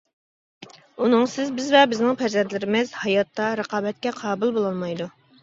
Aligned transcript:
ئۇنىڭسىز 1.03 1.51
بىز 1.59 1.67
ۋە 1.75 1.81
بىزنىڭ 1.91 2.17
پەرزەنتلىرىمىز 2.23 2.95
ھاياتتا 3.03 3.53
رىقابەتكە 3.61 4.17
قابىل 4.25 4.57
بولالمايدۇ. 4.59 5.11